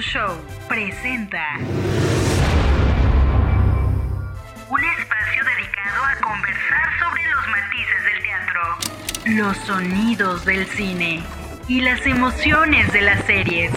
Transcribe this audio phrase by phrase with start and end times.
[0.00, 1.58] Show presenta
[4.70, 8.62] un espacio dedicado a conversar sobre los matices del teatro,
[9.26, 11.22] los sonidos del cine
[11.68, 13.70] y las emociones de las series.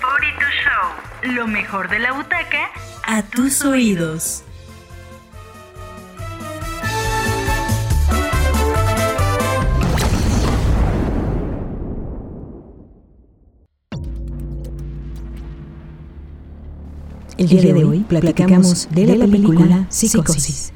[0.00, 2.70] 42 Show, lo mejor de la butaca
[3.04, 4.42] a tus oídos.
[17.38, 20.72] El día, de, hoy platicamos de la, película, Psicosis.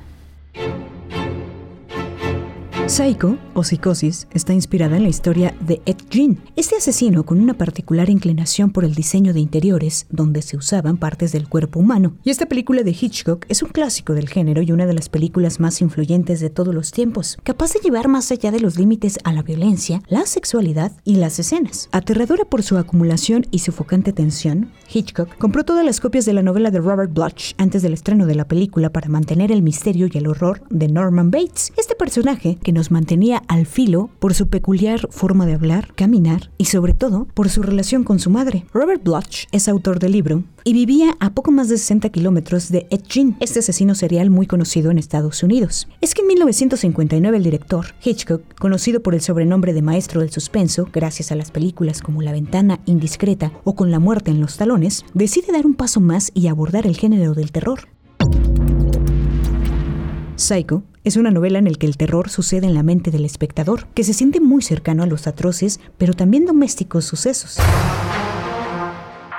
[2.90, 7.54] Psycho, o Psicosis, está inspirada en la historia de Ed Gein, este asesino con una
[7.54, 12.16] particular inclinación por el diseño de interiores donde se usaban partes del cuerpo humano.
[12.24, 15.60] Y esta película de Hitchcock es un clásico del género y una de las películas
[15.60, 19.32] más influyentes de todos los tiempos, capaz de llevar más allá de los límites a
[19.32, 21.88] la violencia, la sexualidad y las escenas.
[21.92, 26.72] Aterradora por su acumulación y sofocante tensión, Hitchcock compró todas las copias de la novela
[26.72, 30.26] de Robert Bloch antes del estreno de la película para mantener el misterio y el
[30.26, 35.44] horror de Norman Bates, este personaje que nos mantenía al filo por su peculiar forma
[35.44, 38.64] de hablar, caminar y sobre todo por su relación con su madre.
[38.72, 42.86] Robert Bloch es autor del libro y vivía a poco más de 60 kilómetros de
[42.88, 43.02] Ed
[43.40, 45.88] este asesino serial muy conocido en Estados Unidos.
[46.00, 50.88] Es que en 1959 el director Hitchcock, conocido por el sobrenombre de maestro del suspenso,
[50.90, 55.04] gracias a las películas como La ventana indiscreta o Con la muerte en los talones,
[55.12, 57.88] decide dar un paso más y abordar el género del terror.
[60.36, 63.86] Psycho es una novela en la que el terror sucede en la mente del espectador,
[63.94, 67.58] que se siente muy cercano a los atroces, pero también domésticos sucesos.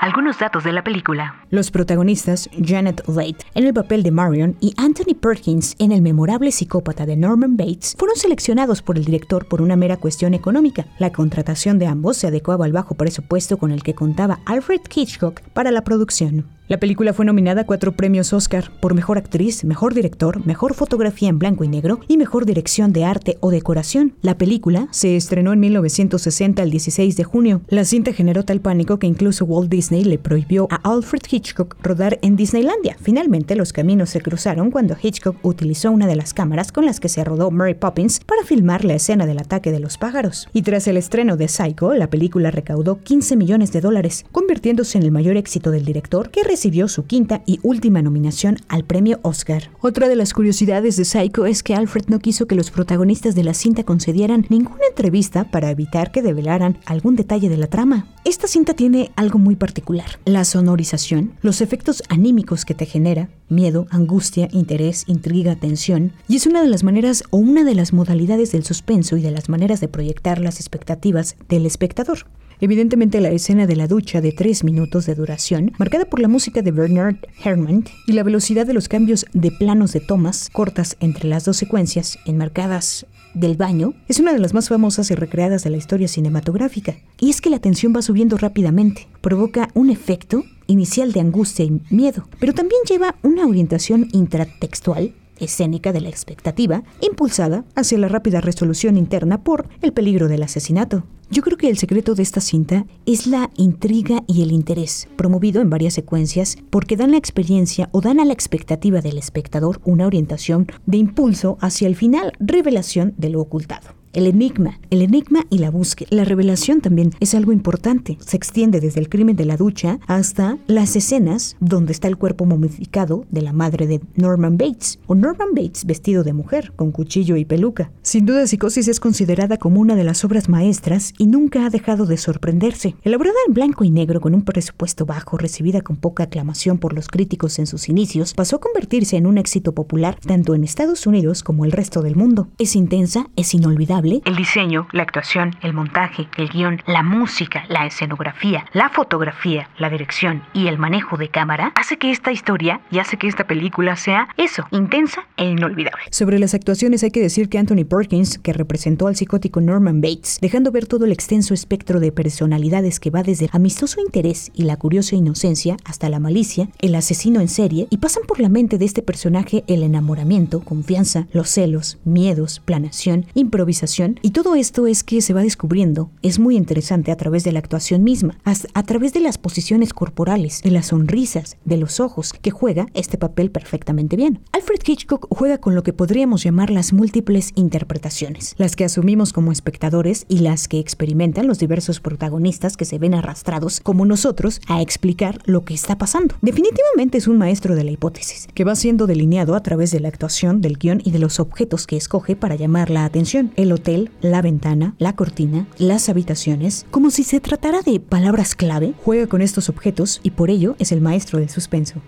[0.01, 1.45] Algunos datos de la película.
[1.51, 6.51] Los protagonistas, Janet Leigh en el papel de Marion y Anthony Perkins en el memorable
[6.51, 10.87] psicópata de Norman Bates, fueron seleccionados por el director por una mera cuestión económica.
[10.97, 15.41] La contratación de ambos se adecuaba al bajo presupuesto con el que contaba Alfred Hitchcock
[15.53, 16.47] para la producción.
[16.71, 21.27] La película fue nominada a cuatro premios Oscar por Mejor Actriz, Mejor Director, Mejor Fotografía
[21.27, 24.13] en Blanco y Negro y Mejor Dirección de Arte o Decoración.
[24.21, 27.59] La película se estrenó en 1960 el 16 de junio.
[27.67, 32.19] La cinta generó tal pánico que incluso Walt Disney le prohibió a Alfred Hitchcock rodar
[32.21, 32.95] en Disneylandia.
[33.01, 37.09] Finalmente los caminos se cruzaron cuando Hitchcock utilizó una de las cámaras con las que
[37.09, 40.47] se rodó Mary Poppins para filmar la escena del ataque de los pájaros.
[40.53, 45.03] Y tras el estreno de Psycho, la película recaudó 15 millones de dólares, convirtiéndose en
[45.03, 49.71] el mayor éxito del director que recibió su quinta y última nominación al premio Oscar.
[49.81, 53.43] Otra de las curiosidades de Psycho es que Alfred no quiso que los protagonistas de
[53.43, 58.05] la cinta concedieran ninguna entrevista para evitar que develaran algún detalle de la trama.
[58.25, 63.87] Esta cinta tiene algo muy particular, la sonorización, los efectos anímicos que te genera, miedo,
[63.89, 68.51] angustia, interés, intriga, tensión, y es una de las maneras o una de las modalidades
[68.51, 72.27] del suspenso y de las maneras de proyectar las expectativas del espectador.
[72.63, 76.61] Evidentemente la escena de la ducha de tres minutos de duración, marcada por la música
[76.61, 81.27] de Bernard Herrmann y la velocidad de los cambios de planos de tomas cortas entre
[81.27, 85.71] las dos secuencias, enmarcadas del baño, es una de las más famosas y recreadas de
[85.71, 86.97] la historia cinematográfica.
[87.19, 91.81] Y es que la tensión va subiendo rápidamente, provoca un efecto inicial de angustia y
[91.89, 98.39] miedo, pero también lleva una orientación intratextual escénica de la expectativa, impulsada hacia la rápida
[98.39, 101.03] resolución interna por el peligro del asesinato.
[101.29, 105.61] Yo creo que el secreto de esta cinta es la intriga y el interés, promovido
[105.61, 110.07] en varias secuencias, porque dan la experiencia o dan a la expectativa del espectador una
[110.07, 114.00] orientación de impulso hacia el final revelación de lo ocultado.
[114.13, 116.09] El enigma, el enigma y la búsqueda.
[116.11, 118.17] La revelación también es algo importante.
[118.19, 122.45] Se extiende desde el crimen de la ducha hasta las escenas donde está el cuerpo
[122.45, 127.37] momificado de la madre de Norman Bates, o Norman Bates vestido de mujer, con cuchillo
[127.37, 127.93] y peluca.
[128.01, 132.05] Sin duda, Psicosis es considerada como una de las obras maestras y nunca ha dejado
[132.05, 132.95] de sorprenderse.
[133.03, 137.07] Elaborada en blanco y negro con un presupuesto bajo, recibida con poca aclamación por los
[137.07, 141.43] críticos en sus inicios, pasó a convertirse en un éxito popular tanto en Estados Unidos
[141.43, 142.49] como el resto del mundo.
[142.57, 147.85] Es intensa, es inolvidable el diseño, la actuación, el montaje, el guion, la música, la
[147.85, 152.99] escenografía, la fotografía, la dirección y el manejo de cámara hace que esta historia y
[152.99, 156.01] hace que esta película sea eso, intensa e inolvidable.
[156.09, 160.39] Sobre las actuaciones hay que decir que Anthony Perkins, que representó al psicótico Norman Bates,
[160.41, 164.63] dejando ver todo el extenso espectro de personalidades que va desde el amistoso interés y
[164.63, 168.77] la curiosa inocencia hasta la malicia, el asesino en serie, y pasan por la mente
[168.77, 175.03] de este personaje el enamoramiento, confianza, los celos, miedos, planación, improvisación, y todo esto es
[175.03, 179.11] que se va descubriendo, es muy interesante a través de la actuación misma, a través
[179.13, 184.15] de las posiciones corporales, de las sonrisas, de los ojos, que juega este papel perfectamente
[184.15, 184.39] bien.
[184.53, 189.51] Alfred Hitchcock juega con lo que podríamos llamar las múltiples interpretaciones, las que asumimos como
[189.51, 194.81] espectadores y las que experimentan los diversos protagonistas que se ven arrastrados como nosotros a
[194.81, 196.35] explicar lo que está pasando.
[196.41, 200.07] Definitivamente es un maestro de la hipótesis, que va siendo delineado a través de la
[200.07, 203.51] actuación, del guion y de los objetos que escoge para llamar la atención.
[203.55, 208.93] El hotel, la ventana, la cortina, las habitaciones, como si se tratara de palabras clave,
[209.03, 212.01] juega con estos objetos y por ello es el maestro del suspenso.